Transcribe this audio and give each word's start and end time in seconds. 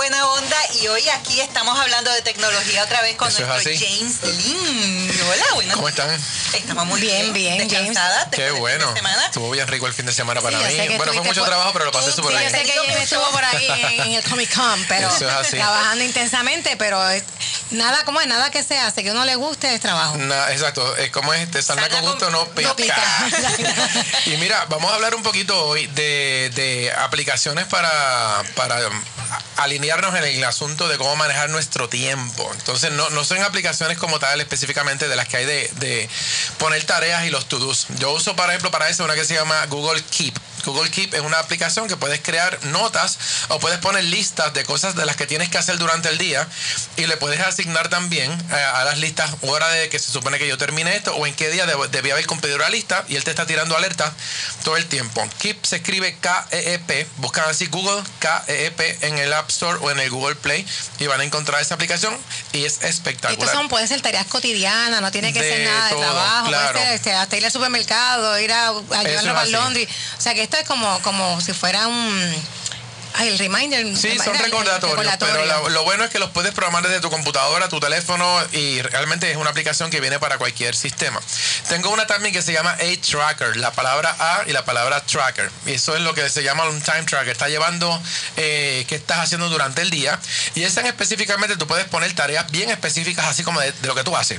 buena 0.00 0.26
onda 0.30 0.56
y 0.80 0.88
hoy 0.88 1.06
aquí 1.10 1.42
estamos 1.42 1.78
hablando 1.78 2.10
de 2.10 2.22
tecnología 2.22 2.84
otra 2.84 3.02
vez 3.02 3.16
con 3.16 3.28
nuestro 3.28 3.46
James 3.46 4.22
Lin. 4.22 5.10
Hola, 5.30 5.44
buenas 5.56 5.74
¿Cómo 5.74 5.88
están? 5.90 6.08
Estamos 6.54 6.86
muy 6.86 6.98
bien, 7.02 7.34
bien, 7.34 7.68
bien 7.68 7.94
Qué 8.32 8.50
bueno. 8.52 8.94
Estuvo 9.26 9.50
bien 9.50 9.68
rico 9.68 9.86
el 9.86 9.92
fin 9.92 10.06
de 10.06 10.14
semana 10.14 10.40
para 10.40 10.56
mí. 10.56 10.64
Bueno, 10.96 11.12
fue 11.12 11.22
mucho 11.22 11.44
trabajo, 11.44 11.74
pero 11.74 11.84
lo 11.84 11.92
pasé 11.92 12.12
súper 12.12 12.30
bien. 12.30 12.44
Yo 12.44 12.48
sé 12.48 12.62
que 12.64 12.72
James 12.72 12.96
estuvo 12.96 13.30
por 13.30 13.44
ahí 13.44 13.68
en, 13.98 14.12
el 14.12 14.24
Comic 14.24 14.54
Con, 14.54 14.82
pero 14.86 15.10
trabajando 15.50 16.02
intensamente, 16.02 16.78
pero 16.78 16.98
nada, 17.72 18.02
como 18.06 18.22
es? 18.22 18.26
Nada 18.26 18.50
que 18.50 18.62
se 18.62 18.78
hace, 18.78 19.02
que 19.02 19.10
uno 19.10 19.26
le 19.26 19.34
guste 19.34 19.74
es 19.74 19.82
trabajo. 19.82 20.16
exacto, 20.48 20.96
es 20.96 21.10
como 21.10 21.34
es, 21.34 21.50
te 21.50 21.60
sana 21.60 21.90
con 21.90 22.00
gusto, 22.00 22.30
no 22.30 22.48
pica. 22.54 22.74
y 24.24 24.30
mira, 24.38 24.64
vamos 24.70 24.90
a 24.92 24.94
hablar 24.94 25.14
un 25.14 25.22
poquito 25.22 25.62
hoy 25.66 25.88
de, 25.88 26.50
de 26.54 26.90
aplicaciones 26.90 27.66
para, 27.66 28.42
para 28.54 28.78
alinearnos 29.62 30.14
en 30.14 30.24
el 30.24 30.44
asunto 30.44 30.88
de 30.88 30.98
cómo 30.98 31.14
manejar 31.16 31.50
nuestro 31.50 31.88
tiempo. 31.88 32.50
Entonces, 32.54 32.92
no, 32.92 33.10
no 33.10 33.24
son 33.24 33.42
aplicaciones 33.42 33.98
como 33.98 34.18
tal 34.18 34.40
específicamente 34.40 35.08
de 35.08 35.16
las 35.16 35.28
que 35.28 35.38
hay 35.38 35.44
de, 35.46 35.70
de 35.76 36.08
poner 36.58 36.82
tareas 36.84 37.24
y 37.26 37.30
los 37.30 37.46
to-dos. 37.46 37.86
Yo 37.98 38.12
uso, 38.12 38.36
por 38.36 38.48
ejemplo, 38.48 38.70
para 38.70 38.88
eso 38.88 39.04
una 39.04 39.14
que 39.14 39.24
se 39.24 39.34
llama 39.34 39.64
Google 39.66 40.02
Keep. 40.02 40.34
Google 40.64 40.90
Keep 40.90 41.14
es 41.14 41.20
una 41.20 41.38
aplicación 41.38 41.88
que 41.88 41.96
puedes 41.96 42.20
crear 42.20 42.58
notas 42.66 43.18
o 43.48 43.58
puedes 43.58 43.78
poner 43.78 44.04
listas 44.04 44.52
de 44.54 44.64
cosas 44.64 44.94
de 44.94 45.06
las 45.06 45.16
que 45.16 45.26
tienes 45.26 45.48
que 45.48 45.58
hacer 45.58 45.78
durante 45.78 46.08
el 46.08 46.18
día 46.18 46.46
y 46.96 47.06
le 47.06 47.16
puedes 47.16 47.40
asignar 47.40 47.88
también 47.88 48.30
eh, 48.30 48.54
a 48.54 48.84
las 48.84 48.98
listas 48.98 49.30
hora 49.42 49.68
de 49.68 49.88
que 49.88 49.98
se 49.98 50.10
supone 50.10 50.38
que 50.38 50.46
yo 50.46 50.58
termine 50.58 50.94
esto 50.96 51.14
o 51.14 51.26
en 51.26 51.34
qué 51.34 51.50
día 51.50 51.66
debía 51.66 52.14
haber 52.14 52.26
cumplido 52.26 52.58
la 52.58 52.68
lista 52.68 53.04
y 53.08 53.16
él 53.16 53.24
te 53.24 53.30
está 53.30 53.46
tirando 53.46 53.76
alertas 53.76 54.12
todo 54.64 54.76
el 54.76 54.86
tiempo. 54.86 55.26
Keep 55.38 55.64
se 55.64 55.76
escribe 55.76 56.16
K-E-E-P, 56.20 57.06
buscan 57.16 57.48
así 57.48 57.66
Google 57.66 58.02
K-E-E-P 58.18 59.06
en 59.06 59.18
el 59.18 59.32
App 59.32 59.48
Store 59.50 59.78
o 59.80 59.90
en 59.90 60.00
el 60.00 60.10
Google 60.10 60.36
Play 60.36 60.66
y 60.98 61.06
van 61.06 61.20
a 61.20 61.24
encontrar 61.24 61.60
esa 61.60 61.74
aplicación 61.74 62.16
y 62.52 62.64
es 62.64 62.82
espectacular. 62.82 63.38
Estos 63.38 63.52
son, 63.52 63.68
pueden 63.68 63.88
ser 63.88 64.00
tareas 64.00 64.26
cotidianas, 64.26 65.00
no 65.00 65.10
tiene 65.10 65.32
que 65.32 65.40
ser 65.40 65.64
nada 65.64 65.88
de 65.88 65.96
trabajo, 65.96 66.50
puede 66.50 66.72
ser 66.72 66.94
este, 66.94 67.12
hasta 67.12 67.36
ir 67.36 67.44
al 67.44 67.52
supermercado, 67.52 68.38
ir 68.38 68.52
a, 68.52 68.68
a 68.68 69.02
llevarlo 69.02 69.38
al 69.38 69.52
laundry. 69.52 69.88
O 70.18 70.20
sea 70.20 70.34
que 70.34 70.42
esto 70.50 70.62
es 70.62 70.66
como, 70.66 71.00
como 71.02 71.40
si 71.40 71.52
fuera 71.52 71.86
un 71.86 72.34
Ay, 73.14 73.28
el 73.28 73.38
reminder. 73.38 73.84
Sí, 73.96 74.16
son 74.22 74.38
recordatorios, 74.38 75.16
pero 75.18 75.68
lo, 75.68 75.84
bueno 75.84 76.04
es 76.04 76.10
que 76.10 76.18
los 76.18 76.30
puedes 76.30 76.52
programar 76.54 76.84
desde 76.84 77.00
tu 77.00 77.10
computadora, 77.10 77.68
tu 77.68 77.80
teléfono 77.80 78.40
y 78.52 78.80
realmente 78.82 79.30
es 79.30 79.36
una 79.36 79.50
aplicación 79.50 79.90
que 79.90 80.00
viene 80.00 80.20
para 80.20 80.38
cualquier 80.38 80.76
sistema. 80.76 81.20
Tengo 81.68 81.90
una 81.90 82.06
también 82.06 82.32
que 82.32 82.40
se 82.40 82.52
llama 82.52 82.70
A-Tracker, 82.70 83.56
la 83.56 83.72
palabra 83.72 84.14
A 84.18 84.44
y 84.46 84.52
la 84.52 84.64
palabra 84.64 85.00
Tracker. 85.04 85.50
Y 85.66 85.72
eso 85.72 85.96
es 85.96 86.02
lo 86.02 86.14
que 86.14 86.30
se 86.30 86.44
llama 86.44 86.68
un 86.68 86.80
Time 86.80 87.02
Tracker. 87.02 87.30
Está 87.30 87.48
llevando 87.48 88.00
eh, 88.36 88.84
qué 88.88 88.94
estás 88.94 89.18
haciendo 89.18 89.48
durante 89.48 89.82
el 89.82 89.90
día 89.90 90.18
y 90.54 90.62
esa 90.62 90.80
específicamente 90.82 91.56
tú 91.56 91.66
puedes 91.66 91.86
poner 91.86 92.14
tareas 92.14 92.50
bien 92.52 92.70
específicas 92.70 93.26
así 93.26 93.42
como 93.42 93.60
de, 93.60 93.74
lo 93.82 93.94
que 93.94 94.04
tú 94.04 94.16
haces. 94.16 94.38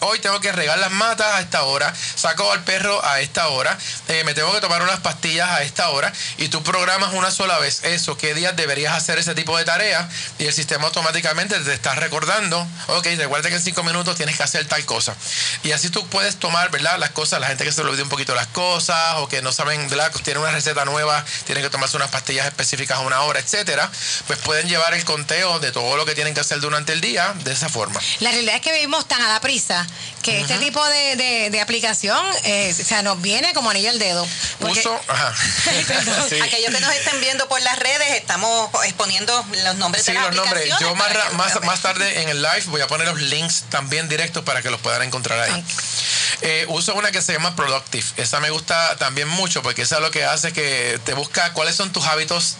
Hoy 0.00 0.18
tengo 0.20 0.38
que 0.40 0.52
regar 0.52 0.78
las 0.78 0.92
matas 0.92 1.26
a 1.34 1.40
esta 1.40 1.64
hora, 1.64 1.92
saco 2.14 2.52
al 2.52 2.62
perro 2.62 3.04
a 3.04 3.20
esta 3.20 3.48
hora, 3.48 3.76
eh, 4.08 4.22
me 4.24 4.32
tengo 4.34 4.52
que 4.52 4.60
tomar 4.60 4.80
unas 4.82 5.00
pastillas 5.00 5.48
a 5.50 5.62
esta 5.62 5.90
hora 5.90 6.12
y 6.38 6.48
tú 6.48 6.62
programas 6.62 7.14
una 7.14 7.30
sola 7.30 7.58
vez 7.58 7.82
eso, 7.82 8.16
qué 8.16 8.34
días 8.34 8.54
deberías 8.54 8.94
hacer 8.94 9.18
ese 9.18 9.34
tipo 9.34 9.56
de 9.58 9.64
tareas 9.64 10.06
y 10.38 10.44
el 10.44 10.52
sistema 10.52 10.86
automáticamente 10.86 11.58
te 11.58 11.74
está 11.74 11.94
recordando, 11.96 12.64
ok, 12.88 13.06
recuerda 13.16 13.48
que 13.48 13.56
en 13.56 13.62
cinco 13.62 13.82
minutos 13.82 14.16
tienes 14.16 14.36
que 14.36 14.42
hacer 14.42 14.66
tal 14.68 14.84
cosa. 14.84 15.16
Y 15.64 15.72
así 15.72 15.90
tú 15.90 16.06
puedes 16.08 16.36
tomar, 16.36 16.70
¿verdad? 16.70 16.98
Las 16.98 17.10
cosas, 17.10 17.40
la 17.40 17.48
gente 17.48 17.64
que 17.64 17.72
se 17.72 17.82
le 17.82 17.90
olvide 17.90 18.02
un 18.02 18.08
poquito 18.08 18.34
las 18.34 18.46
cosas 18.48 19.16
o 19.16 19.28
que 19.28 19.42
no 19.42 19.52
saben, 19.52 19.88
¿verdad? 19.88 20.12
Tiene 20.22 20.40
una 20.40 20.52
receta 20.52 20.84
nueva, 20.84 21.24
tienen 21.44 21.64
que 21.64 21.70
tomarse 21.70 21.96
unas 21.96 22.10
pastillas 22.10 22.46
específicas 22.46 22.98
a 22.98 23.00
una 23.00 23.22
hora, 23.22 23.40
etcétera, 23.40 23.90
pues 24.26 24.38
pueden 24.40 24.68
llevar 24.68 24.94
el 24.94 25.04
conteo 25.04 25.58
de 25.58 25.72
todo 25.72 25.96
lo 25.96 26.04
que 26.04 26.14
tienen 26.14 26.34
que 26.34 26.40
hacer 26.40 26.60
durante 26.60 26.92
el 26.92 27.00
día 27.00 27.34
de 27.44 27.52
esa 27.52 27.68
forma. 27.68 28.00
La 28.20 28.30
realidad 28.30 28.56
es 28.56 28.60
que 28.60 28.72
vivimos 28.72 29.08
tan 29.08 29.20
a 29.22 29.28
la 29.28 29.40
prisa 29.40 29.71
que 30.22 30.40
este 30.40 30.58
tipo 30.58 30.84
de, 30.88 31.60
aplicación, 31.60 32.18
eh, 32.44 32.74
o 32.78 32.84
sea, 32.84 33.02
nos 33.02 33.20
viene 33.20 33.52
como 33.54 33.70
anillo 33.70 33.90
al 33.90 33.98
dedo. 33.98 34.26
Uso, 34.60 35.00
ajá. 35.08 35.34
Aquellos 36.44 36.74
que 36.74 36.80
nos 36.80 36.94
estén 36.94 37.20
viendo 37.20 37.48
por 37.48 37.60
las 37.62 37.78
redes, 37.78 38.10
estamos 38.12 38.70
exponiendo 38.84 39.44
los 39.64 39.76
nombres 39.76 40.04
de 40.04 40.14
las 40.14 40.34
los 40.34 40.46
nombres. 40.46 40.72
Yo 40.80 40.94
más, 40.94 41.12
más, 41.34 41.60
más, 41.64 41.80
tarde 41.80 42.22
en 42.22 42.28
el 42.28 42.42
live 42.42 42.64
voy 42.66 42.80
a 42.80 42.86
poner 42.86 43.08
los 43.08 43.20
links 43.20 43.64
también 43.68 44.08
directos 44.08 44.44
para 44.44 44.62
que 44.62 44.70
los 44.70 44.80
puedan 44.80 45.02
encontrar 45.02 45.40
ahí. 45.40 45.64
Eh, 46.42 46.66
uso 46.68 46.94
una 46.94 47.10
que 47.12 47.22
se 47.22 47.32
llama 47.32 47.54
Productive. 47.56 48.04
Esa 48.16 48.40
me 48.40 48.50
gusta 48.50 48.96
también 48.96 49.28
mucho 49.28 49.62
porque 49.62 49.82
esa 49.82 50.00
lo 50.00 50.10
que 50.10 50.24
hace 50.24 50.52
que 50.52 51.00
te 51.04 51.14
busca 51.14 51.52
cuáles 51.52 51.76
son 51.76 51.92
tus 51.92 52.06
hábitos 52.06 52.56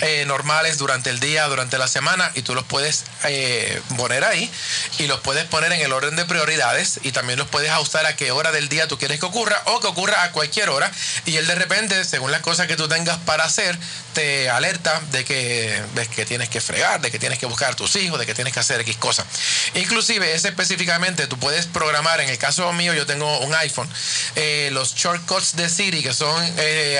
eh, 0.00 0.24
normales 0.26 0.76
durante 0.78 1.10
el 1.10 1.20
día, 1.20 1.46
durante 1.46 1.78
la 1.78 1.86
semana, 1.86 2.30
y 2.34 2.42
tú 2.42 2.54
los 2.54 2.64
puedes 2.64 3.04
eh, 3.24 3.80
poner 3.96 4.24
ahí 4.24 4.50
y 4.98 5.06
los 5.06 5.20
puedes 5.20 5.44
poner 5.44 5.72
en 5.72 5.80
el 5.80 5.92
orden 5.92 6.16
de 6.16 6.24
prioridades 6.24 6.98
y 7.02 7.12
también 7.12 7.38
los 7.38 7.46
puedes 7.48 7.70
ajustar 7.70 8.04
a 8.04 8.16
qué 8.16 8.32
hora 8.32 8.50
del 8.50 8.68
día 8.68 8.88
tú 8.88 8.98
quieres 8.98 9.20
que 9.20 9.26
ocurra 9.26 9.62
o 9.66 9.80
que 9.80 9.86
ocurra 9.86 10.24
a 10.24 10.32
cualquier 10.32 10.68
hora 10.68 10.90
y 11.26 11.36
él 11.36 11.46
de 11.46 11.54
repente, 11.54 12.04
según 12.04 12.32
las 12.32 12.40
cosas 12.40 12.66
que 12.66 12.76
tú 12.76 12.88
tengas 12.88 13.18
para 13.18 13.44
hacer, 13.44 13.78
te 14.14 14.50
alerta 14.50 15.00
de 15.12 15.24
que 15.24 15.80
ves 15.94 16.08
que 16.08 16.26
tienes 16.26 16.48
que 16.48 16.60
fregar, 16.60 17.00
de 17.00 17.10
que 17.10 17.18
tienes 17.20 17.38
que 17.38 17.46
buscar 17.46 17.72
a 17.72 17.76
tus 17.76 17.94
hijos, 17.96 18.18
de 18.18 18.26
que 18.26 18.34
tienes 18.34 18.52
que 18.52 18.60
hacer 18.60 18.80
X 18.80 18.96
cosas. 18.96 19.26
Inclusive 19.74 20.34
ese 20.34 20.48
específicamente 20.48 21.26
tú 21.28 21.38
puedes 21.38 21.66
programar, 21.66 22.20
en 22.20 22.28
el 22.28 22.38
caso 22.38 22.72
mío 22.72 22.94
yo 22.94 23.06
tengo 23.06 23.40
un 23.40 23.54
iPhone, 23.54 23.88
eh, 24.34 24.70
los 24.72 24.94
shortcuts 24.94 25.54
de 25.56 25.68
Siri, 25.68 26.02
que 26.02 26.14
son 26.14 26.34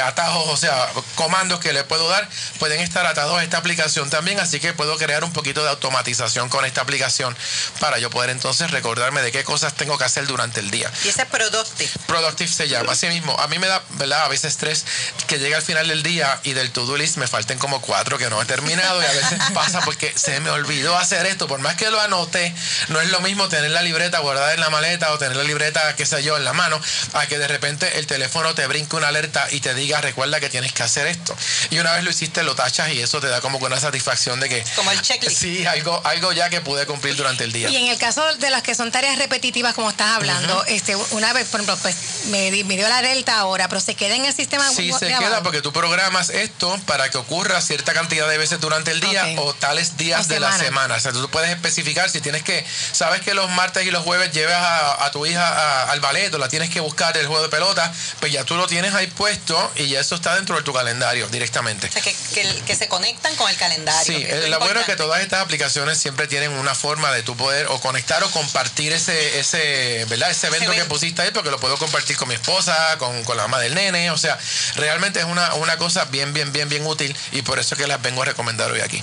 atajos, 0.05 0.49
o 0.49 0.57
sea, 0.57 0.89
comandos 1.17 1.61
que 1.61 1.73
le 1.73 1.83
puedo 1.85 2.09
dar, 2.09 2.29
pueden 2.59 2.84
estar 2.85 3.07
atados 3.07 3.39
a 3.39 3.43
esta 3.43 3.59
aplicación 3.59 4.11
también, 4.11 4.41
así 4.41 4.61
que 4.61 4.73
puedo 4.73 4.97
crear 4.97 5.25
un 5.25 5.33
poquito 5.33 5.63
de 5.63 5.71
automatización 5.71 6.49
con 6.49 6.65
esta 6.65 6.83
aplicación 6.83 7.37
para 7.81 7.99
yo 7.99 8.11
poder 8.11 8.31
entonces 8.31 8.71
recordarme 8.71 9.23
de 9.23 9.33
qué 9.33 9.45
cosas 9.45 9.75
tengo 9.75 9.99
que 9.99 10.05
hacer 10.05 10.27
durante 10.27 10.61
el 10.61 10.71
día. 10.71 10.91
Y 11.05 11.09
ese 11.09 11.23
es 11.23 11.29
Productive. 11.29 11.91
Productive 12.07 12.51
se 12.51 12.69
llama, 12.69 12.93
así 12.93 13.07
mismo. 13.09 13.39
A 13.41 13.49
mí 13.49 13.59
me 13.59 13.67
da, 13.67 13.83
¿verdad? 13.91 14.25
A 14.25 14.29
veces 14.29 14.53
estrés 14.53 14.85
que 15.27 15.39
llega 15.39 15.57
al 15.57 15.63
final 15.63 15.89
del 15.89 16.03
día 16.03 16.41
y 16.45 16.53
del 16.53 16.71
to-do 16.71 16.97
list 16.97 17.17
me 17.17 17.27
falten 17.27 17.59
como 17.59 17.81
cuatro 17.81 18.19
que 18.19 18.31
no 18.31 18.41
he 18.41 18.45
terminado 18.45 19.03
y 19.03 19.05
a 19.05 19.13
veces 19.13 19.39
pasa 19.55 19.81
porque 19.81 20.13
se 20.17 20.39
me 20.41 20.51
olvidó 20.51 20.97
hacer 20.97 21.27
esto. 21.27 21.47
Por 21.47 21.61
más 21.61 21.77
que 21.77 21.91
lo 21.91 22.01
anoté, 22.01 22.55
no 22.89 23.01
es 23.01 23.11
lo 23.11 23.21
mismo 23.21 23.49
tener 23.49 23.71
la 23.71 23.83
libreta 23.83 24.19
guardada 24.21 24.55
en 24.55 24.61
la 24.61 24.71
maleta 24.71 25.13
o 25.13 25.19
tener 25.19 25.37
la 25.37 25.45
libreta, 25.45 25.97
qué 25.97 26.07
sé 26.07 26.23
yo, 26.23 26.37
en 26.37 26.45
la 26.45 26.53
mano, 26.53 26.81
a 27.15 27.27
que 27.27 27.39
de 27.39 27.49
repente 27.49 27.99
el 27.99 28.07
teléfono 28.07 28.55
te 28.55 28.67
brinque 28.67 28.97
una 28.97 29.09
alerta 29.09 29.47
y 29.51 29.61
te 29.61 29.75
diga, 29.75 30.01
recuerda 30.01 30.41
que 30.41 30.49
tienes 30.49 30.73
que 30.73 30.83
hacer 30.83 31.07
esto. 31.07 31.37
Y 31.71 31.79
una 31.79 31.93
vez 31.93 32.05
lo 32.05 32.11
hiciste, 32.11 32.43
lo 32.43 32.55
tachas 32.55 32.74
y 32.93 33.01
eso 33.01 33.21
te 33.21 33.29
da 33.29 33.41
como 33.41 33.59
una 33.59 33.79
satisfacción 33.79 34.41
de 34.41 34.49
que... 34.49 34.65
Como 34.75 34.91
el 34.91 35.01
checklist. 35.01 35.41
Sí, 35.41 35.65
algo, 35.67 36.01
algo 36.05 36.33
ya 36.33 36.51
que 36.51 36.61
pude 36.61 36.87
cumplir 36.87 37.17
durante 37.17 37.45
el 37.45 37.53
día. 37.53 37.69
Y 37.69 37.77
en 37.77 37.87
el 37.87 37.99
caso 37.99 38.23
de 38.37 38.51
las 38.51 38.63
que 38.63 38.75
son 38.75 38.91
tareas 38.91 39.17
repetitivas, 39.19 39.75
como 39.75 39.91
estás 39.91 40.11
hablando, 40.11 40.65
este, 40.67 40.97
una 40.97 41.33
vez, 41.33 41.47
por 41.49 41.61
ejemplo, 41.61 41.79
pues 41.83 42.27
me, 42.27 42.51
dio 42.51 42.89
la 42.89 43.03
delta 43.03 43.39
ahora, 43.39 43.69
pero 43.69 43.81
se 43.81 43.95
queda 43.95 44.17
en 44.17 44.25
el 44.25 44.35
sistema. 44.35 44.69
Sí, 44.71 44.93
se 44.99 45.07
queda 45.07 45.43
porque 45.43 45.63
tú 45.63 45.73
programas 45.73 46.31
esto 46.31 46.79
para 46.87 47.11
que 47.11 47.19
ocurra 47.19 47.61
cierta 47.61 47.95
cantidad 47.95 48.29
de 48.29 48.39
veces 48.39 48.61
durante 48.61 48.91
el 48.91 49.01
día 49.01 49.25
o 49.39 49.55
tales 49.55 49.97
días 49.97 50.29
de 50.29 50.41
la 50.41 50.57
semana. 50.59 50.97
O 50.97 51.01
sea, 51.01 51.13
tú 51.13 51.29
puedes 51.31 51.51
especificar 51.51 52.11
si 52.11 52.21
tienes 52.21 52.43
que, 52.43 52.65
sabes 52.93 53.21
que 53.21 53.35
los 53.35 53.51
martes 53.51 53.87
y 53.87 53.91
los 53.91 54.03
jueves 54.03 54.33
llevas 54.33 54.61
a, 54.99 55.11
tu 55.11 55.27
hija 55.27 55.91
al 55.91 56.01
ballet 56.01 56.33
o 56.35 56.39
la 56.39 56.49
tienes 56.49 56.71
que 56.71 56.81
buscar 56.81 57.17
el 57.17 57.27
juego 57.27 57.43
de 57.43 57.49
pelota, 57.49 57.93
pues 58.21 58.33
ya 58.33 58.45
tú 58.45 58.57
lo 58.57 58.67
tienes 58.67 58.95
ahí 58.95 59.07
puesto 59.07 59.73
y 59.77 59.89
ya 59.89 60.01
eso 60.01 60.15
está 60.15 60.35
dentro 60.35 60.57
de 60.57 60.63
tu 60.63 60.73
calendario 60.73 61.29
directamente. 61.29 61.89
O 61.89 61.93
sea, 61.93 62.03
que, 62.03 62.15
que, 62.35 62.64
se 62.75 62.89
conectan 62.89 63.35
con 63.37 63.51
el 63.51 63.57
calendario. 63.57 64.17
Sí, 64.17 64.25
eh, 64.27 64.49
lo 64.49 64.59
bueno 64.59 64.81
es 64.81 64.87
que 64.87 64.97
todas 64.97 65.21
estas 65.21 65.41
aplicaciones 65.41 65.99
siempre 65.99 66.27
tienen 66.27 66.51
una 66.53 66.75
forma 66.75 67.13
de 67.13 67.23
tú 67.23 67.37
poder 67.37 67.67
o 67.69 67.81
conectar 67.81 68.23
o 68.25 68.31
compartir 68.31 68.93
ese, 68.93 69.39
ese, 69.39 70.07
¿verdad? 70.09 70.31
ese 70.31 70.47
evento 70.47 70.73
que 70.73 70.85
pusiste 70.85 71.23
ahí 71.23 71.31
porque 71.33 71.51
lo 71.51 71.59
puedo 71.59 71.77
compartir 71.77 72.17
con 72.17 72.29
mi 72.29 72.35
esposa, 72.35 72.97
con, 72.99 73.25
con 73.25 73.37
la 73.37 73.45
mamá 73.45 73.61
del 73.61 73.75
nene. 73.75 74.11
O 74.11 74.19
sea, 74.19 74.39
realmente 74.77 75.21
es 75.21 75.27
una, 75.27 75.55
una 75.55 75.77
cosa 75.77 76.07
bien, 76.07 76.33
bien, 76.33 76.53
bien, 76.53 76.69
bien 76.69 76.87
útil 76.87 77.15
y 77.33 77.43
por 77.43 77.59
eso 77.59 77.75
es 77.75 77.81
que 77.81 77.87
las 77.87 78.01
vengo 78.01 78.23
a 78.23 78.25
recomendar 78.27 78.71
hoy 78.71 78.81
aquí. 78.81 79.03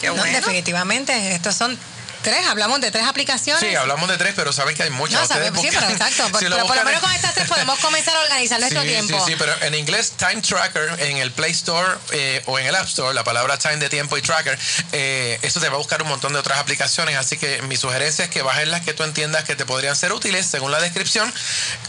Qué 0.00 0.10
bueno. 0.10 0.24
definitivamente, 0.24 1.34
estos 1.34 1.54
son 1.54 1.78
Tres, 2.22 2.46
hablamos 2.46 2.80
de 2.80 2.90
tres 2.90 3.06
aplicaciones. 3.06 3.60
Sí, 3.60 3.74
hablamos 3.74 4.08
de 4.08 4.16
tres, 4.16 4.32
pero 4.34 4.52
saben 4.52 4.74
que 4.74 4.82
hay 4.82 4.90
muchas. 4.90 5.20
No, 5.20 5.26
saben, 5.26 5.54
sí, 5.56 5.68
pero 5.72 5.88
exacto. 5.88 6.24
pero 6.38 6.66
por 6.66 6.76
lo 6.76 6.84
menos 6.84 7.00
con 7.00 7.12
estas 7.12 7.34
tres 7.34 7.48
podemos 7.48 7.78
comenzar 7.78 8.16
a 8.16 8.20
organizar 8.20 8.58
nuestro 8.60 8.82
tiempo. 8.82 9.18
Sí, 9.24 9.32
sí, 9.32 9.36
pero 9.38 9.52
en 9.62 9.74
inglés, 9.74 10.12
Time 10.16 10.42
Tracker, 10.42 11.00
en 11.00 11.18
el 11.18 11.30
Play 11.32 11.52
Store 11.52 11.96
eh, 12.12 12.42
o 12.46 12.58
en 12.58 12.66
el 12.66 12.74
App 12.74 12.86
Store, 12.86 13.14
la 13.14 13.24
palabra 13.24 13.58
Time 13.58 13.76
de 13.76 13.88
tiempo 13.88 14.16
y 14.16 14.22
Tracker, 14.22 14.58
eh, 14.92 15.38
eso 15.42 15.60
te 15.60 15.68
va 15.68 15.74
a 15.74 15.78
buscar 15.78 16.02
un 16.02 16.08
montón 16.08 16.32
de 16.32 16.38
otras 16.38 16.58
aplicaciones. 16.58 17.16
Así 17.16 17.38
que 17.38 17.62
mi 17.62 17.76
sugerencia 17.76 18.24
es 18.24 18.30
que 18.30 18.42
bajes 18.42 18.68
las 18.68 18.82
que 18.82 18.94
tú 18.94 19.04
entiendas 19.04 19.44
que 19.44 19.54
te 19.54 19.64
podrían 19.64 19.96
ser 19.96 20.12
útiles 20.12 20.46
según 20.46 20.72
la 20.72 20.80
descripción, 20.80 21.32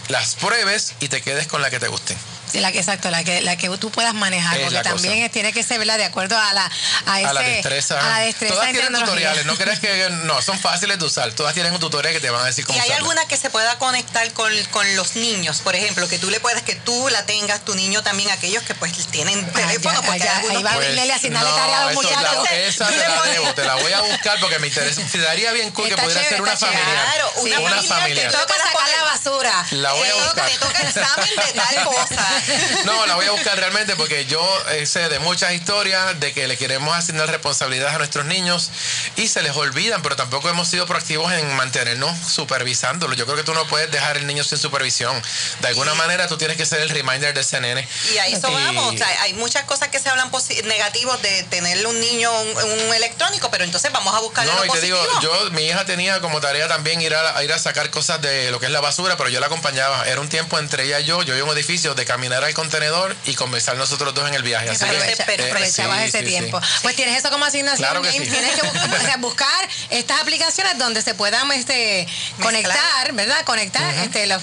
las 0.07 0.35
pruebes 0.35 0.93
y 0.99 1.07
te 1.07 1.21
quedes 1.21 1.47
con 1.47 1.61
la 1.61 1.69
que 1.69 1.79
te 1.79 1.87
guste. 1.87 2.15
Sí, 2.51 2.59
la 2.59 2.71
que, 2.71 2.79
exacto, 2.79 3.11
la 3.11 3.23
que, 3.23 3.41
la 3.41 3.57
que 3.57 3.69
tú 3.77 3.91
puedas 3.91 4.13
manejar, 4.13 4.59
porque 4.61 4.81
también 4.81 5.29
tiene 5.29 5.53
que 5.53 5.63
ser 5.63 5.79
de 5.79 6.05
acuerdo 6.05 6.37
a 6.37 6.53
la, 6.53 6.71
a, 7.05 7.19
ese, 7.19 7.29
a 7.29 7.33
la 7.33 7.41
destreza. 7.41 7.99
A 7.99 8.09
la 8.09 8.19
destreza 8.25 8.53
Todas 8.53 8.71
tienen 8.71 8.93
tutoriales, 8.93 9.45
no 9.45 9.55
crees 9.55 9.79
que 9.79 10.09
no, 10.23 10.41
son 10.41 10.59
fáciles 10.59 10.99
de 10.99 11.05
usar. 11.05 11.31
Todas 11.33 11.53
tienen 11.53 11.73
un 11.73 11.79
tutorial 11.79 12.13
que 12.13 12.19
te 12.19 12.29
van 12.29 12.41
a 12.41 12.45
decir 12.45 12.65
cómo 12.65 12.77
¿Y 12.77 12.81
hay 12.81 12.91
alguna 12.91 13.25
que 13.25 13.37
se 13.37 13.49
pueda 13.49 13.77
conectar 13.77 14.31
con, 14.33 14.51
con, 14.65 14.95
los 14.95 15.15
niños, 15.15 15.59
por 15.61 15.75
ejemplo, 15.75 16.07
que 16.07 16.19
tú 16.19 16.29
le 16.29 16.39
puedas, 16.39 16.63
que 16.63 16.75
tú 16.75 17.09
la 17.09 17.25
tengas, 17.25 17.63
tu 17.63 17.75
niño 17.75 18.01
también, 18.03 18.29
aquellos 18.31 18.63
que 18.63 18.75
pues 18.75 18.93
tienen 19.07 19.45
ah, 19.47 19.53
teléfono? 19.53 20.01
porque 20.03 20.27
ahí 20.27 20.63
va 20.63 20.73
pues, 20.73 20.97
a 20.97 21.15
asignarle 21.15 21.51
tarea 21.51 21.81
a 21.81 21.85
los 21.85 21.95
muchachos. 21.95 22.45
esa 22.51 22.87
te 22.87 22.97
la 22.97 23.21
debo, 23.23 23.53
te 23.53 23.65
la 23.65 23.75
voy 23.75 23.93
a 23.93 24.01
buscar 24.01 24.39
porque 24.39 24.59
me 24.59 24.67
interesa. 24.67 25.01
Te 25.11 25.17
daría 25.19 25.51
bien 25.51 25.71
cool 25.71 25.89
que 25.89 25.97
pudiera 25.97 26.23
ser 26.23 26.41
una 26.41 26.57
familia. 26.57 26.83
Claro, 26.83 27.31
una, 27.37 27.59
una 27.59 27.83
familia. 27.83 28.29
Te 28.29 28.37
toca 28.37 28.53
sacar 28.55 28.89
la 28.89 29.11
basura. 29.19 29.65
La 29.71 29.93
voy 29.93 30.07
a 30.07 30.15
buscar. 30.15 30.49
Te 30.49 30.57
toca 30.57 30.79
examen 30.81 31.29
de 31.35 31.53
tal 31.53 31.83
cosa. 31.83 32.25
No, 32.85 33.05
la 33.05 33.15
voy 33.15 33.25
a 33.25 33.31
buscar 33.31 33.57
realmente 33.57 33.95
porque 33.95 34.25
yo 34.25 34.41
eh, 34.69 34.85
sé 34.85 35.09
de 35.09 35.19
muchas 35.19 35.53
historias 35.53 36.19
de 36.19 36.33
que 36.33 36.47
le 36.47 36.57
queremos 36.57 36.95
asignar 36.95 37.29
responsabilidades 37.29 37.95
a 37.95 37.97
nuestros 37.97 38.25
niños 38.25 38.69
y 39.15 39.27
se 39.27 39.41
les 39.41 39.55
olvidan, 39.55 40.01
pero 40.01 40.15
tampoco 40.15 40.49
hemos 40.49 40.67
sido 40.67 40.85
proactivos 40.85 41.31
en 41.33 41.55
mantenernos 41.55 42.17
supervisándolo. 42.27 43.13
Yo 43.13 43.25
creo 43.25 43.37
que 43.37 43.43
tú 43.43 43.53
no 43.53 43.65
puedes 43.67 43.91
dejar 43.91 44.17
el 44.17 44.27
niño 44.27 44.43
sin 44.43 44.57
supervisión. 44.57 45.21
De 45.61 45.67
alguna 45.67 45.93
manera 45.95 46.27
tú 46.27 46.37
tienes 46.37 46.57
que 46.57 46.65
ser 46.65 46.81
el 46.81 46.89
reminder 46.89 47.33
de 47.33 47.41
ese 47.41 47.59
nene. 47.59 47.87
Y 48.13 48.17
ahí 48.17 48.33
eso 48.33 48.51
vamos. 48.51 48.95
hay 49.21 49.33
muchas 49.33 49.63
cosas 49.65 49.89
que 49.89 49.99
se 49.99 50.09
hablan 50.09 50.31
negativos 50.65 51.21
de 51.21 51.43
tenerle 51.43 51.85
un 51.87 51.99
niño 51.99 52.31
un, 52.41 52.93
electrónico, 52.93 53.49
pero 53.51 53.63
entonces 53.63 53.91
vamos 53.91 54.13
a 54.15 54.19
buscar 54.19 54.45
no, 54.45 54.65
y 54.65 54.69
te 54.69 54.81
digo, 54.81 54.97
yo, 55.21 55.51
mi 55.51 55.63
hija 55.63 55.85
tenía 55.85 56.19
como 56.21 56.41
tarea 56.41 56.67
también 56.67 57.01
ir 57.01 57.13
a, 57.13 57.43
ir 57.43 57.51
a 57.53 57.59
sacar 57.59 57.89
cosas 57.89 58.21
de 58.21 58.51
lo 58.51 58.59
que 58.59 58.65
es 58.65 58.71
la 58.71 58.81
basura, 58.81 59.08
pero 59.17 59.29
yo 59.29 59.39
la 59.39 59.47
acompañaba. 59.47 60.07
Era 60.07 60.21
un 60.21 60.29
tiempo 60.29 60.59
entre 60.59 60.85
ella 60.85 60.99
y 60.99 61.05
yo, 61.05 61.21
yo 61.23 61.35
iba 61.35 61.47
a 61.47 61.51
un 61.51 61.57
edificio 61.57 61.95
de 61.95 62.05
caminar 62.05 62.43
al 62.43 62.53
contenedor 62.53 63.15
y 63.25 63.35
conversar 63.35 63.77
nosotros 63.77 64.13
dos 64.13 64.27
en 64.27 64.33
el 64.33 64.43
viaje. 64.43 64.69
Así 64.69 64.85
que, 64.85 65.23
aprovechabas 65.43 66.01
ese 66.03 66.23
tiempo. 66.23 66.59
Pues 66.81 66.95
tienes 66.95 67.17
eso 67.17 67.29
como 67.29 67.45
asignación, 67.45 68.01
Tienes 68.01 68.29
que 68.29 69.17
buscar, 69.19 69.69
estas 69.89 70.21
aplicaciones 70.21 70.77
donde 70.77 71.01
se 71.01 71.13
puedan 71.13 71.51
este, 71.51 72.07
conectar, 72.41 73.13
¿verdad? 73.13 73.43
Conectar 73.45 73.93
este, 73.95 74.27
los, 74.27 74.41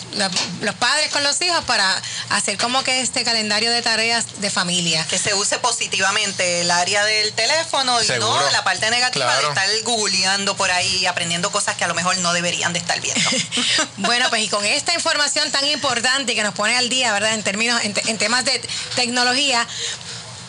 padres 0.79 1.11
con 1.11 1.23
los 1.23 1.41
hijos 1.41 1.65
para 1.65 2.03
hacer 2.31 2.59
como 2.59 2.83
que 2.85 3.01
este 3.01 3.25
calendario 3.25 3.71
de 3.71 3.83
tareas 3.83 4.41
de 4.41 4.51
familia. 4.51 5.07
Que 5.09 5.19
se 5.19 5.35
use 5.35 5.59
positivamente 5.59 6.63
el 6.63 6.71
área 6.71 7.05
del 7.05 7.33
teléfono 7.33 8.03
y 8.03 8.09
no 8.19 8.51
la 8.51 8.65
parte 8.65 8.91
negativa 8.91 9.37
de 9.37 9.49
estar 9.49 9.69
googleando 9.85 10.57
por 10.57 10.71
ahí, 10.71 11.07
aprendiendo 11.07 11.51
cosas 11.51 11.77
que 11.77 11.85
a 11.85 11.89
lo 11.89 11.95
mejor 11.95 12.17
no 12.19 12.33
deberían 12.33 12.73
de 12.73 12.79
estar 12.79 13.01
viendo. 13.01 13.31
bueno, 13.99 14.29
pues 14.31 14.43
y 14.43 14.49
con 14.57 14.65
esta 14.65 14.95
información 14.95 15.51
tan 15.51 15.67
importante 15.67 16.35
que 16.35 16.43
nos 16.43 16.55
pone 16.55 16.75
al 16.75 16.89
día, 16.89 17.13
¿verdad? 17.13 17.35
En 17.35 17.43
términos, 17.43 17.79
en 17.85 18.17
temas 18.17 18.43
de 18.47 18.59
tecnología, 18.95 19.67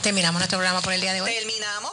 terminamos 0.02 0.40
nuestro 0.40 0.60
programa 0.60 0.80
por 0.82 0.94
el 0.94 1.02
día 1.02 1.12
de 1.12 1.22
hoy. 1.22 1.34
Terminamos. 1.34 1.92